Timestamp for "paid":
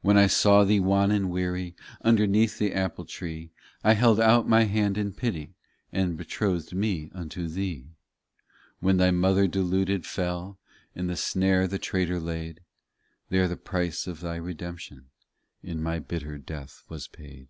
17.06-17.46